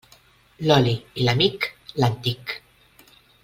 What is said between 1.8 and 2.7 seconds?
l'antic.